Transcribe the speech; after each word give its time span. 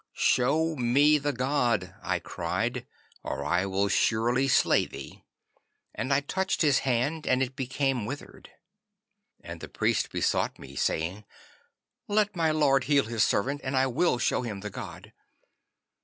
'"Show 0.13 0.75
me 0.77 1.19
the 1.19 1.31
god," 1.31 1.93
I 2.01 2.17
cried, 2.17 2.87
"or 3.21 3.45
I 3.45 3.67
will 3.67 3.87
surely 3.87 4.47
slay 4.47 4.87
thee." 4.87 5.23
And 5.93 6.11
I 6.11 6.21
touched 6.21 6.63
his 6.63 6.79
hand, 6.79 7.27
and 7.27 7.43
it 7.43 7.55
became 7.55 8.07
withered. 8.07 8.49
'And 9.43 9.59
the 9.61 9.69
priest 9.69 10.09
besought 10.11 10.57
me, 10.57 10.75
saying, 10.75 11.23
"Let 12.07 12.35
my 12.35 12.49
lord 12.49 12.85
heal 12.85 13.03
his 13.05 13.23
servant, 13.23 13.61
and 13.63 13.77
I 13.77 13.85
will 13.85 14.17
show 14.17 14.41
him 14.41 14.61
the 14.61 14.71
god." 14.71 15.13